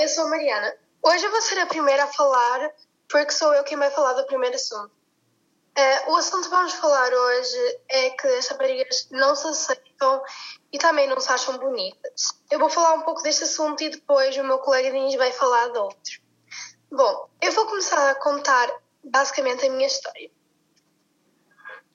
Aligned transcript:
eu 0.00 0.08
sou 0.08 0.24
a 0.24 0.28
Mariana. 0.28 0.74
Hoje 1.02 1.26
eu 1.26 1.30
vou 1.30 1.42
ser 1.42 1.58
a 1.58 1.66
primeira 1.66 2.04
a 2.04 2.06
falar, 2.06 2.72
porque 3.06 3.32
sou 3.32 3.52
eu 3.52 3.62
quem 3.64 3.76
vai 3.76 3.90
falar 3.90 4.14
do 4.14 4.24
primeiro 4.24 4.56
assunto. 4.56 4.90
Uh, 5.76 6.12
o 6.12 6.16
assunto 6.16 6.44
que 6.44 6.50
vamos 6.50 6.72
falar 6.72 7.12
hoje 7.12 7.80
é 7.88 8.10
que 8.10 8.26
as 8.26 8.48
raparigas 8.48 9.08
não 9.10 9.34
se 9.34 9.46
aceitam 9.46 10.22
e 10.72 10.78
também 10.78 11.06
não 11.06 11.20
se 11.20 11.30
acham 11.30 11.58
bonitas. 11.58 12.28
Eu 12.50 12.58
vou 12.58 12.70
falar 12.70 12.94
um 12.94 13.02
pouco 13.02 13.22
deste 13.22 13.44
assunto 13.44 13.82
e 13.82 13.90
depois 13.90 14.36
o 14.38 14.44
meu 14.44 14.58
colega 14.58 14.90
Diniz 14.90 15.14
vai 15.16 15.32
falar 15.32 15.68
de 15.68 15.78
outro. 15.78 16.20
Bom, 16.90 17.28
eu 17.42 17.52
vou 17.52 17.66
começar 17.66 18.10
a 18.10 18.14
contar 18.14 18.68
basicamente 19.04 19.66
a 19.66 19.70
minha 19.70 19.86
história. 19.86 20.30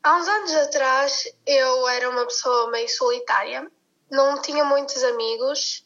Há 0.04 0.16
uns 0.16 0.28
anos 0.28 0.54
atrás 0.54 1.28
eu 1.46 1.88
era 1.90 2.10
uma 2.10 2.26
pessoa 2.26 2.70
meio 2.70 2.88
solitária, 2.88 3.70
não 4.12 4.40
tinha 4.42 4.64
muitos 4.64 5.04
amigos 5.04 5.86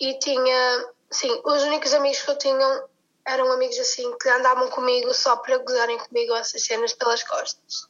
e 0.00 0.16
tinha, 0.20 0.86
sim, 1.10 1.40
os 1.44 1.62
únicos 1.62 1.94
amigos 1.94 2.22
que 2.22 2.30
eu 2.30 2.38
tinha 2.38 2.84
eram 3.26 3.52
amigos 3.52 3.78
assim 3.78 4.16
que 4.18 4.28
andavam 4.28 4.70
comigo 4.70 5.12
só 5.12 5.36
para 5.36 5.58
gozarem 5.58 5.98
comigo 5.98 6.34
essas 6.34 6.64
cenas 6.64 6.92
pelas 6.94 7.22
costas. 7.22 7.88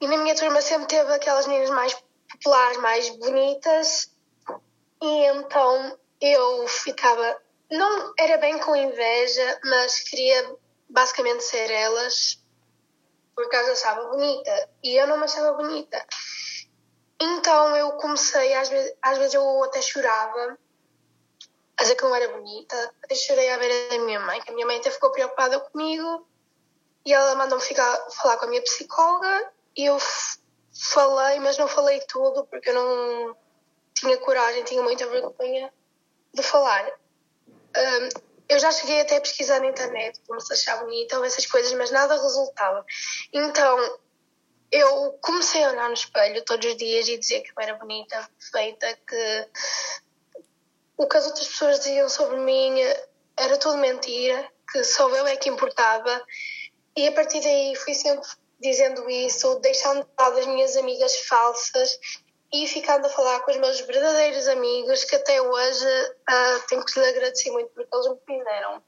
E 0.00 0.06
na 0.08 0.16
minha 0.16 0.34
turma 0.34 0.60
sempre 0.60 0.88
teve 0.88 1.12
aquelas 1.12 1.46
meninas 1.46 1.70
mais 1.70 1.94
populares, 2.30 2.78
mais 2.78 3.08
bonitas, 3.10 4.10
e 5.02 5.24
então 5.26 5.98
eu 6.20 6.66
ficava. 6.68 7.40
Não 7.70 8.12
era 8.18 8.36
bem 8.38 8.58
com 8.58 8.74
inveja, 8.74 9.60
mas 9.64 10.00
queria 10.00 10.56
basicamente 10.88 11.44
ser 11.44 11.70
elas, 11.70 12.42
porque 13.34 13.54
eu 13.54 13.72
achava 13.72 14.08
bonita 14.08 14.68
e 14.82 14.96
eu 14.96 15.06
não 15.06 15.18
me 15.18 15.24
achava 15.24 15.52
bonita. 15.52 16.04
Então 17.20 17.76
eu 17.76 17.92
comecei, 17.92 18.54
às 18.54 18.68
vezes, 18.68 18.92
às 19.00 19.18
vezes 19.18 19.34
eu 19.34 19.64
até 19.64 19.80
chorava 19.80 20.58
a 21.80 21.82
dizer 21.82 21.96
que 21.96 22.04
não 22.04 22.14
era 22.14 22.28
bonita. 22.28 22.94
Até 23.02 23.14
chorei 23.14 23.50
à 23.50 23.58
beira 23.58 23.88
da 23.88 24.04
minha 24.04 24.20
mãe, 24.20 24.40
que 24.40 24.50
a 24.50 24.54
minha 24.54 24.66
mãe 24.66 24.78
até 24.78 24.90
ficou 24.90 25.10
preocupada 25.10 25.58
comigo 25.58 26.28
e 27.04 27.12
ela 27.12 27.34
mandou-me 27.34 27.64
ficar 27.64 27.96
falar 28.10 28.36
com 28.36 28.44
a 28.44 28.48
minha 28.48 28.62
psicóloga 28.62 29.50
e 29.74 29.86
eu 29.86 29.98
falei, 30.92 31.40
mas 31.40 31.56
não 31.56 31.66
falei 31.66 32.00
tudo 32.06 32.44
porque 32.46 32.68
eu 32.68 32.74
não 32.74 33.36
tinha 33.94 34.18
coragem, 34.18 34.62
tinha 34.64 34.82
muita 34.82 35.06
vergonha 35.06 35.72
de 36.34 36.42
falar. 36.42 36.86
Um, 36.86 38.08
eu 38.46 38.58
já 38.58 38.70
cheguei 38.72 39.00
até 39.00 39.16
a 39.16 39.20
pesquisar 39.20 39.60
na 39.60 39.68
internet 39.68 40.20
como 40.26 40.40
se 40.40 40.52
achar 40.52 40.80
bonita 40.80 41.18
ou 41.18 41.24
essas 41.24 41.46
coisas, 41.46 41.72
mas 41.72 41.90
nada 41.90 42.20
resultava. 42.20 42.84
Então 43.32 44.00
eu 44.70 45.18
comecei 45.22 45.64
a 45.64 45.70
olhar 45.70 45.88
no 45.88 45.94
espelho 45.94 46.44
todos 46.44 46.66
os 46.66 46.76
dias 46.76 47.08
e 47.08 47.16
dizer 47.16 47.40
que 47.40 47.50
eu 47.50 47.62
era 47.62 47.74
bonita, 47.74 48.28
perfeita, 48.38 48.98
que 49.08 49.48
o 51.00 51.06
que 51.06 51.16
as 51.16 51.26
outras 51.26 51.46
pessoas 51.46 51.80
diziam 51.80 52.10
sobre 52.10 52.36
mim 52.36 52.78
era 53.34 53.56
tudo 53.56 53.78
mentira, 53.78 54.46
que 54.70 54.84
só 54.84 55.08
eu 55.08 55.26
é 55.26 55.34
que 55.34 55.48
importava. 55.48 56.22
E 56.94 57.08
a 57.08 57.12
partir 57.12 57.40
daí 57.40 57.74
fui 57.74 57.94
sempre 57.94 58.28
dizendo 58.60 59.08
isso, 59.08 59.58
deixando 59.60 60.04
de 60.04 60.10
lado 60.18 60.38
as 60.38 60.46
minhas 60.46 60.76
amigas 60.76 61.16
falsas 61.20 61.98
e 62.52 62.66
ficando 62.66 63.06
a 63.06 63.08
falar 63.08 63.40
com 63.40 63.50
os 63.50 63.56
meus 63.56 63.80
verdadeiros 63.80 64.46
amigos, 64.46 65.04
que 65.04 65.16
até 65.16 65.40
hoje 65.40 65.86
uh, 65.86 66.66
tenho 66.68 66.84
que 66.84 67.00
lhes 67.00 67.08
agradecer 67.08 67.50
muito 67.50 67.70
porque 67.70 67.88
eles 67.90 68.06
me 68.06 68.18
fizeram. 68.26 68.82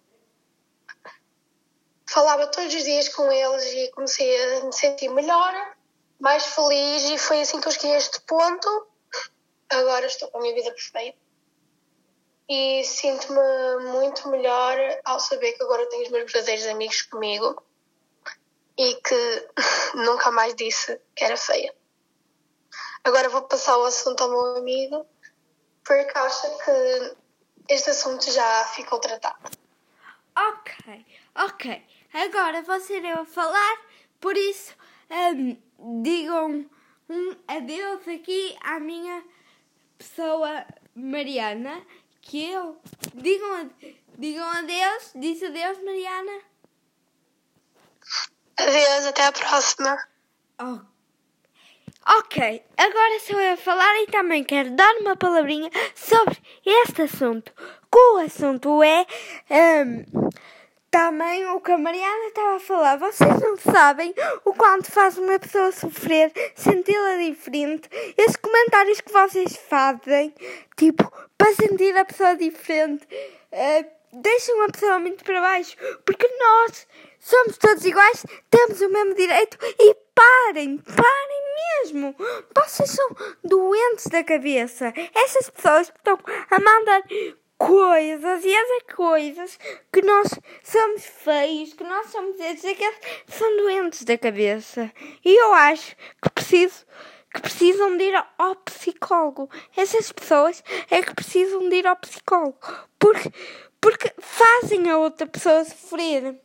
Falava 2.10 2.47
todos 2.48 2.74
os 2.74 2.84
dias 2.84 3.08
com 3.08 3.32
eles 3.32 3.64
e 3.72 3.91
comecei 3.92 4.58
a 4.58 4.64
me 4.64 4.72
sentir 4.74 5.08
melhor, 5.08 5.76
mais 6.20 6.44
feliz, 6.44 7.04
e 7.04 7.16
foi 7.16 7.41
assim 7.41 7.58
que 7.58 7.69
eu 7.69 7.72
cheguei 7.72 7.94
a 7.94 7.97
este 7.97 8.20
ponto. 8.20 8.86
Agora 9.70 10.04
estou 10.04 10.28
com 10.28 10.36
a 10.36 10.42
minha 10.42 10.54
vida 10.54 10.70
perfeita 10.72 11.22
e 12.48 12.84
sinto-me 12.84 13.84
muito 13.92 14.28
melhor 14.28 14.76
ao 15.04 15.18
saber 15.20 15.52
que 15.52 15.62
agora 15.62 15.88
tenho 15.88 16.02
os 16.04 16.10
meus 16.10 16.30
verdadeiros 16.30 16.66
amigos 16.66 17.02
comigo 17.02 17.62
e 18.76 18.94
que 18.97 19.48
nunca 19.94 20.30
mais 20.30 20.54
disse 20.54 21.00
que 21.14 21.25
era 21.25 21.36
feia. 21.36 21.75
Agora 23.04 23.28
vou 23.28 23.42
passar 23.42 23.78
o 23.78 23.84
assunto 23.84 24.22
ao 24.22 24.31
meu 24.31 24.56
amigo 24.56 25.06
porque 25.84 26.19
acho 26.19 26.58
que 26.58 27.16
este 27.69 27.91
assunto 27.91 28.31
já 28.31 28.64
ficou 28.66 28.98
tratado. 28.98 29.50
Ok, 30.36 31.06
ok. 31.34 31.86
Agora 32.14 32.62
ser 32.81 33.04
eu 33.04 33.20
a 33.20 33.25
falar, 33.25 33.81
por 34.20 34.36
isso 34.36 34.75
um, 35.10 36.02
digam 36.02 36.70
um 37.08 37.36
adeus 37.48 38.06
aqui 38.08 38.56
à 38.62 38.78
minha 38.78 39.25
pessoa 39.98 40.64
Mariana 40.94 41.84
que 42.22 42.50
eu. 42.50 42.81
Digam, 43.15 43.71
digam 44.16 44.49
adeus. 44.49 45.12
Diz 45.15 45.43
adeus, 45.43 45.83
Mariana. 45.83 46.41
Adeus, 48.59 49.06
até 49.06 49.27
a 49.27 49.33
próxima. 49.33 50.09
Oh. 50.61 50.93
Ok, 52.19 52.65
agora 52.77 53.21
sou 53.21 53.38
eu 53.38 53.55
a 53.55 53.56
falar 53.56 53.94
e 54.03 54.06
também 54.06 54.43
quero 54.43 54.72
dar 54.72 54.93
uma 54.97 55.16
palavrinha 55.16 55.71
sobre 55.94 56.37
este 56.65 57.03
assunto. 57.03 57.53
O 57.94 58.16
assunto 58.19 58.82
é. 58.82 59.06
Um, 59.84 60.31
também 60.92 61.48
o 61.48 61.60
que 61.60 61.72
a 61.72 61.78
Mariana 61.78 62.26
estava 62.26 62.56
a 62.56 62.60
falar, 62.60 62.98
vocês 62.98 63.41
não 63.41 63.56
sabem 63.56 64.14
o 64.44 64.53
quanto 64.53 64.92
faz 64.92 65.16
uma 65.16 65.38
pessoa 65.38 65.72
sofrer, 65.72 66.30
senti-la 66.54 67.16
diferente. 67.16 67.88
Esses 68.16 68.36
comentários 68.36 69.00
que 69.00 69.10
vocês 69.10 69.56
fazem, 69.56 70.34
tipo, 70.76 71.10
para 71.38 71.54
sentir 71.54 71.97
a 71.97 72.04
pessoa 72.04 72.36
diferente, 72.36 73.06
uh, 73.06 73.86
deixam 74.12 74.62
a 74.62 74.69
pessoa 74.69 74.98
muito 74.98 75.25
para 75.25 75.41
baixo, 75.41 75.75
porque 76.04 76.28
nós 76.38 76.86
somos 77.19 77.56
todos 77.56 77.86
iguais, 77.86 78.26
temos 78.50 78.82
o 78.82 78.91
mesmo 78.91 79.14
direito 79.14 79.56
e 79.81 79.97
parem, 80.14 80.76
parem 80.76 81.42
mesmo. 81.84 82.14
Vocês 82.54 82.91
são 82.91 83.08
doentes 83.42 84.08
da 84.08 84.22
cabeça. 84.22 84.92
Essas 85.14 85.48
pessoas 85.48 85.88
que 85.88 85.97
estão 85.97 86.19
a 86.50 86.60
mandar 86.60 87.02
coisas 87.67 88.45
e 88.45 88.53
essas 88.53 88.95
coisas 88.95 89.59
que 89.93 90.03
nós 90.03 90.28
somos 90.65 91.05
feios, 91.05 91.73
que 91.73 91.84
nós 91.84 92.11
somos 92.11 92.39
esses, 92.41 92.65
aqueles 92.65 92.99
são 93.28 93.56
doentes 93.56 94.05
da 94.05 94.19
cabeça. 94.19 94.91
E 95.25 95.41
eu 95.41 95.53
acho 95.55 95.95
que 96.21 96.31
preciso 96.31 96.84
que 97.33 97.41
precisam 97.41 97.97
de 97.97 98.05
ir 98.05 98.25
ao 98.37 98.56
psicólogo. 98.56 99.49
Essas 99.77 100.12
pessoas 100.12 100.62
é 100.91 101.03
que 101.03 101.15
precisam 101.15 101.69
de 101.69 101.77
ir 101.77 101.87
ao 101.87 101.97
psicólogo. 101.97 102.59
Porque, 102.99 103.33
porque 103.81 104.12
fazem 104.19 104.91
a 104.91 104.99
outra 104.99 105.27
pessoa 105.27 105.65
sofrer. 105.65 106.39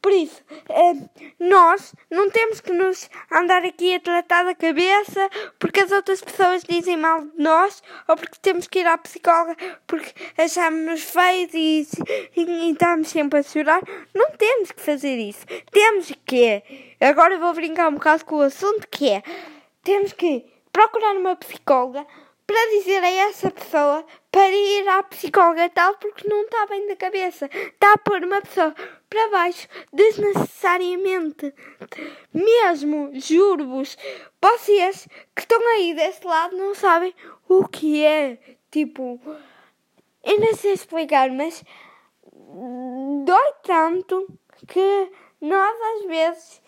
Por 0.00 0.12
isso, 0.12 0.42
eh, 0.68 0.94
nós 1.38 1.94
não 2.10 2.30
temos 2.30 2.60
que 2.60 2.72
nos 2.72 3.08
andar 3.30 3.64
aqui 3.64 3.94
a 3.94 4.00
tratar 4.00 4.44
da 4.44 4.54
cabeça 4.54 5.28
porque 5.58 5.80
as 5.80 5.92
outras 5.92 6.22
pessoas 6.22 6.62
dizem 6.64 6.96
mal 6.96 7.20
de 7.20 7.32
nós 7.36 7.82
ou 8.08 8.16
porque 8.16 8.38
temos 8.40 8.66
que 8.66 8.78
ir 8.78 8.86
à 8.86 8.96
psicóloga 8.96 9.56
porque 9.86 10.12
achamos-nos 10.38 11.02
feios 11.02 11.52
e, 11.52 11.86
e, 12.34 12.70
estamos 12.72 13.08
sempre 13.08 13.40
a 13.40 13.42
chorar. 13.42 13.82
Não 14.14 14.30
temos 14.32 14.72
que 14.72 14.80
fazer 14.80 15.18
isso. 15.18 15.44
Temos 15.70 16.12
que. 16.24 16.62
Agora 17.00 17.38
vou 17.38 17.52
brincar 17.52 17.88
um 17.88 17.94
bocado 17.94 18.24
com 18.24 18.36
o 18.36 18.42
assunto 18.42 18.88
que 18.88 19.10
é. 19.10 19.22
Temos 19.82 20.12
que 20.12 20.44
procurar 20.72 21.16
uma 21.16 21.36
psicóloga 21.36 22.06
para 22.50 22.70
dizer 22.70 23.00
a 23.04 23.08
essa 23.28 23.48
pessoa 23.48 24.04
para 24.28 24.50
ir 24.50 24.88
à 24.88 25.04
psicóloga 25.04 25.70
tal 25.70 25.94
porque 25.98 26.26
não 26.26 26.42
está 26.42 26.66
bem 26.66 26.88
da 26.88 26.96
cabeça. 26.96 27.46
Está 27.46 27.92
a 27.92 27.98
pôr 27.98 28.24
uma 28.24 28.42
pessoa 28.42 28.74
para 29.08 29.28
baixo 29.28 29.68
desnecessariamente. 29.92 31.54
Mesmo, 32.34 33.12
juro-vos, 33.12 33.96
vocês 34.42 35.06
que 35.32 35.42
estão 35.42 35.64
aí 35.68 35.94
desse 35.94 36.26
lado 36.26 36.56
não 36.56 36.74
sabem 36.74 37.14
o 37.48 37.68
que 37.68 38.04
é. 38.04 38.36
Tipo, 38.68 39.20
eu 40.24 40.40
não 40.40 40.52
sei 40.56 40.72
explicar, 40.72 41.30
mas 41.30 41.62
dói 43.24 43.52
tanto 43.62 44.26
que 44.66 45.08
nós 45.40 45.76
às 45.94 46.06
vezes 46.08 46.62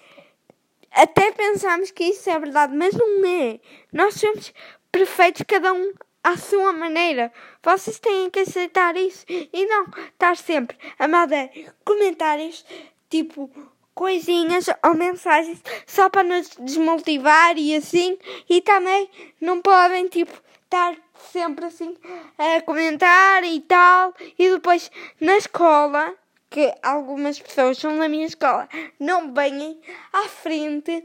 até 0.93 1.33
pensamos 1.33 1.91
que 1.91 2.05
isso 2.05 2.31
é 2.31 2.39
verdade, 2.39 2.73
mas 2.77 2.95
não 2.95 3.25
é. 3.27 3.59
Nós 3.93 4.15
somos 4.15 4.53
perfeitos, 4.93 5.43
cada 5.49 5.73
um 5.73 5.93
à 6.23 6.37
sua 6.37 6.73
maneira. 6.73 7.33
Vocês 7.63 7.99
têm 7.99 8.31
que 8.31 8.41
aceitar 8.41 8.95
isso 8.97 9.25
e 9.29 9.67
não 9.67 9.87
estar 10.13 10.37
sempre 10.37 10.77
a 10.99 11.09
mandar 11.09 11.49
comentários 11.85 12.65
tipo 13.11 13.51
coisinhas 13.95 14.67
ou 14.85 14.95
mensagens 14.95 15.61
só 15.87 16.09
para 16.09 16.23
nos 16.23 16.51
desmotivar 16.61 17.57
e 17.57 17.75
assim. 17.75 18.19
E 18.49 18.61
também 18.61 19.11
não 19.41 19.61
podem 19.61 20.09
tipo 20.09 20.33
estar 20.65 20.95
sempre 21.33 21.67
assim 21.67 21.97
a 22.39 22.61
comentar 22.61 23.43
e 23.45 23.61
tal. 23.61 24.15
E 24.39 24.51
depois 24.51 24.91
na 25.21 25.37
escola 25.37 26.15
que 26.49 26.73
algumas 26.83 27.41
pessoas 27.41 27.79
são 27.79 27.97
na 27.97 28.11
minha 28.11 28.27
escola 28.27 28.69
não 29.01 29.33
venham 29.33 29.81
à 30.13 30.29
frente 30.29 31.03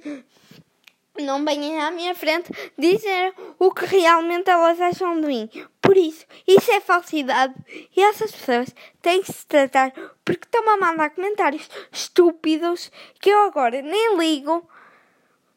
não 1.24 1.44
venham 1.44 1.82
à 1.82 1.92
minha 1.92 2.14
frente 2.16 2.52
dizer 2.78 3.34
o 3.60 3.72
que 3.72 3.86
realmente 3.86 4.50
elas 4.50 4.80
acham 4.80 5.20
de 5.20 5.28
mim. 5.28 5.50
Por 5.82 5.96
isso, 5.96 6.26
isso 6.48 6.72
é 6.72 6.80
falsidade. 6.80 7.54
E 7.96 8.02
essas 8.02 8.32
pessoas 8.32 8.74
têm 9.02 9.22
que 9.22 9.32
se 9.32 9.46
tratar 9.46 9.92
porque 10.26 10.46
estão 10.46 10.68
a 10.70 10.78
mandar 10.78 11.10
comentários 11.12 11.70
estúpidos 11.92 12.92
que 13.20 13.30
eu 13.30 13.44
agora 13.44 13.82
nem 13.82 14.18
ligo. 14.18 14.68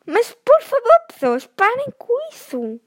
Mas 0.06 0.32
por 0.44 0.62
favor, 0.62 1.06
pessoas, 1.08 1.46
parem 1.46 1.86
com 1.98 2.14
isso. 2.32 2.80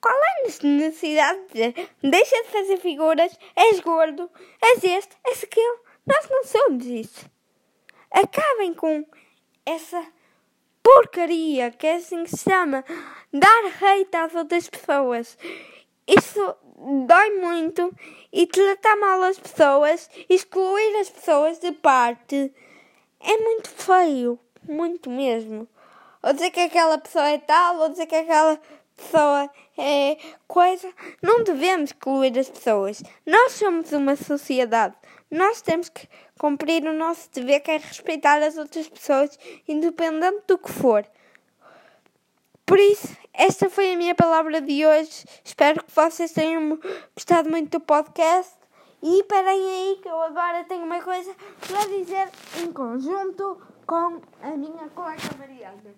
Qual 0.00 0.14
é 0.14 0.40
a 0.40 0.66
necessidade 0.66 1.38
de 1.40 1.72
dizer 1.72 1.90
deixa 2.02 2.42
de 2.42 2.48
fazer 2.50 2.76
figuras, 2.78 3.36
és 3.56 3.80
gordo, 3.80 4.30
és 4.62 4.84
este, 4.84 5.16
és 5.26 5.42
aquele? 5.42 5.78
Nós 6.06 6.28
não 6.30 6.44
somos 6.44 6.86
isso. 6.86 7.26
Acabem 8.10 8.72
com 8.74 9.04
essa 9.66 10.06
porcaria 10.82 11.70
que 11.70 11.86
é 11.86 11.96
assim 11.96 12.24
que 12.24 12.30
se 12.30 12.50
chama 12.50 12.84
dar 13.32 13.64
hate 13.80 14.16
às 14.16 14.34
outras 14.34 14.68
pessoas. 14.68 15.36
Isso 16.06 16.56
dói 17.06 17.30
muito 17.38 17.94
e 18.32 18.46
tratar 18.46 18.96
mal 18.96 19.22
as 19.22 19.38
pessoas, 19.38 20.08
excluir 20.28 20.96
as 21.00 21.10
pessoas 21.10 21.58
de 21.58 21.72
parte 21.72 22.52
é 23.20 23.36
muito 23.36 23.68
feio, 23.68 24.38
muito 24.62 25.10
mesmo. 25.10 25.68
Ou 26.22 26.32
dizer 26.32 26.50
que 26.50 26.60
aquela 26.60 26.98
pessoa 26.98 27.28
é 27.28 27.38
tal, 27.38 27.78
ou 27.78 27.88
dizer 27.88 28.06
que 28.06 28.16
aquela 28.16 28.60
pessoa 28.98 29.50
é 29.78 30.18
coisa. 30.46 30.92
Não 31.22 31.44
devemos 31.44 31.90
excluir 31.90 32.38
as 32.38 32.50
pessoas. 32.50 33.02
Nós 33.24 33.52
somos 33.52 33.92
uma 33.92 34.16
sociedade. 34.16 34.94
Nós 35.30 35.62
temos 35.62 35.88
que 35.88 36.08
cumprir 36.38 36.84
o 36.84 36.92
nosso 36.92 37.30
dever, 37.32 37.60
que 37.60 37.70
é 37.70 37.78
respeitar 37.78 38.42
as 38.42 38.56
outras 38.56 38.88
pessoas, 38.88 39.38
independente 39.66 40.42
do 40.46 40.58
que 40.58 40.70
for. 40.70 41.06
Por 42.66 42.78
isso, 42.78 43.16
esta 43.32 43.70
foi 43.70 43.94
a 43.94 43.96
minha 43.96 44.14
palavra 44.14 44.60
de 44.60 44.84
hoje. 44.84 45.24
Espero 45.44 45.82
que 45.82 45.92
vocês 45.94 46.32
tenham 46.32 46.78
gostado 47.14 47.48
muito 47.48 47.78
do 47.78 47.80
podcast. 47.84 48.58
E 49.00 49.20
esperem 49.20 49.70
aí 49.70 49.98
que 50.02 50.08
eu 50.08 50.20
agora 50.20 50.64
tenho 50.64 50.84
uma 50.84 51.00
coisa 51.00 51.34
para 51.66 51.86
dizer 51.86 52.28
em 52.60 52.72
conjunto 52.72 53.62
com 53.86 54.20
a 54.42 54.50
minha 54.56 54.88
colega 54.90 55.22
Mariana. 55.38 55.94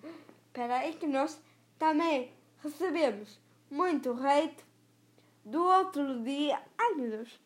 Espera 0.46 0.76
aí 0.76 0.92
que 0.92 1.06
nós 1.06 1.40
também 1.78 2.30
recebemos 2.62 3.40
muito 3.70 4.12
hate 4.12 4.64
do 5.44 5.64
outro 5.64 6.22
dia. 6.22 6.60
Ai 6.78 6.94
meu 6.94 7.10
Deus! 7.10 7.40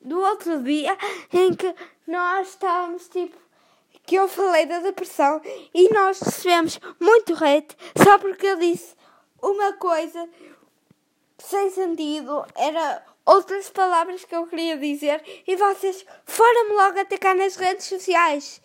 Do 0.00 0.20
outro 0.20 0.62
dia 0.62 0.96
em 1.32 1.54
que 1.54 1.74
nós 2.06 2.48
estávamos 2.48 3.08
tipo. 3.08 3.36
Que 4.04 4.14
eu 4.14 4.28
falei 4.28 4.66
da 4.66 4.78
depressão 4.78 5.40
e 5.74 5.92
nós 5.92 6.20
recebemos 6.20 6.78
muito 7.00 7.32
hate 7.34 7.76
só 8.04 8.18
porque 8.18 8.46
eu 8.46 8.56
disse 8.56 8.94
uma 9.42 9.72
coisa 9.72 10.28
sem 11.38 11.70
sentido, 11.70 12.46
era 12.54 13.04
outras 13.24 13.68
palavras 13.68 14.24
que 14.24 14.34
eu 14.34 14.46
queria 14.46 14.78
dizer 14.78 15.22
e 15.46 15.56
vocês 15.56 16.06
foram-me 16.24 16.74
logo 16.74 17.00
atacar 17.00 17.34
nas 17.34 17.56
redes 17.56 17.86
sociais. 17.86 18.62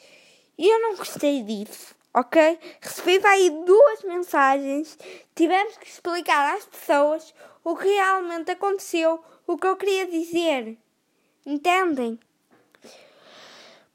E 0.57 0.69
eu 0.69 0.79
não 0.79 0.95
gostei 0.95 1.41
disso 1.41 1.95
ok? 2.13 2.59
Recebi 2.81 3.25
aí 3.25 3.49
duas 3.65 4.03
mensagens. 4.03 4.97
Tivemos 5.35 5.77
que 5.77 5.87
explicar 5.87 6.55
às 6.55 6.65
pessoas 6.65 7.33
o 7.63 7.75
que 7.75 7.87
realmente 7.87 8.51
aconteceu, 8.51 9.23
o 9.47 9.57
que 9.57 9.67
eu 9.67 9.75
queria 9.75 10.07
dizer. 10.07 10.77
Entendem? 11.45 12.19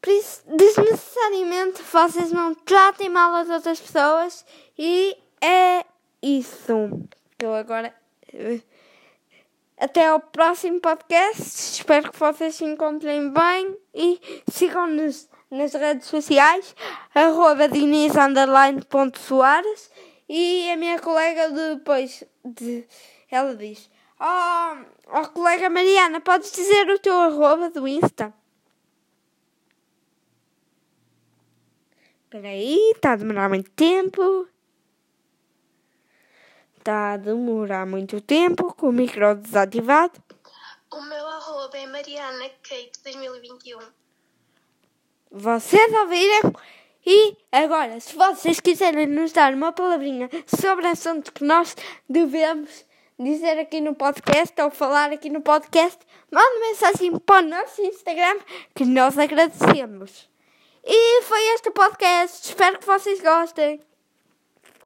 Por 0.01 0.11
isso, 0.11 0.43
desnecessariamente, 0.47 1.83
vocês 1.83 2.31
não 2.31 2.55
tratem 2.55 3.09
mal 3.09 3.35
as 3.35 3.49
outras 3.49 3.81
pessoas 3.81 4.45
e 4.79 5.17
é 5.41 5.85
isso. 6.23 6.73
Eu 7.39 7.55
agora. 7.55 7.95
Eh, 8.33 8.61
até 9.77 10.07
ao 10.07 10.21
próximo 10.21 10.81
podcast. 10.81 11.79
Espero 11.81 12.11
que 12.11 12.19
vocês 12.19 12.55
se 12.55 12.65
encontrem 12.65 13.31
bem 13.31 13.77
e 13.95 14.21
sigam-nos 14.51 15.29
nas 15.51 15.73
redes 15.75 16.07
sociais, 16.07 16.75
arroba 17.15 17.69
e 20.29 20.71
a 20.71 20.77
minha 20.77 20.99
colega 20.99 21.51
depois, 21.51 22.25
de, 22.45 22.87
ela 23.31 23.55
diz, 23.55 23.89
oh, 24.21 25.19
oh 25.19 25.29
colega 25.29 25.71
Mariana, 25.71 26.21
podes 26.21 26.51
dizer 26.51 26.89
o 26.91 26.99
teu 26.99 27.15
arroba 27.15 27.71
do 27.71 27.87
Insta? 27.87 28.35
Espera 32.25 32.49
aí, 32.49 32.93
está 32.95 33.13
a 33.13 33.17
demorar 33.17 33.49
muito 33.49 33.71
tempo. 33.71 34.49
Está 36.77 37.13
a 37.13 37.17
demorar 37.17 37.87
muito 37.87 38.21
tempo 38.21 38.75
com 38.75 38.89
o 38.89 38.93
micro 38.93 39.35
desativado. 39.37 40.21
O 40.91 41.01
meu 41.03 41.27
arroba 41.27 41.79
é 41.79 41.87
Mariana 41.87 42.49
Kate 42.63 42.93
2021. 43.05 44.06
Vocês 45.39 45.93
ouviram? 45.93 46.55
E 47.05 47.37
agora, 47.53 48.01
se 48.01 48.17
vocês 48.17 48.59
quiserem 48.59 49.07
nos 49.07 49.33
dar 49.33 49.53
uma 49.53 49.71
palavrinha 49.71 50.31
sobre 50.47 50.87
assunto 50.87 51.31
que 51.31 51.45
nós 51.45 51.77
devemos 52.09 52.87
dizer 53.19 53.59
aqui 53.59 53.83
no 53.83 53.95
podcast 53.95 54.59
ou 54.63 54.71
falar 54.71 55.13
aqui 55.13 55.29
no 55.29 55.43
podcast, 55.43 55.99
mande 56.33 56.61
mensagem 56.61 57.19
para 57.19 57.45
o 57.45 57.49
nosso 57.51 57.83
Instagram 57.83 58.39
que 58.75 58.87
nós 58.87 59.19
agradecemos. 59.19 60.27
E 60.83 61.23
foi 61.25 61.43
este 61.49 61.71
podcast. 61.71 62.49
Espero 62.49 62.79
que 62.79 62.87
vocês 62.87 63.21
gostem. 63.21 63.79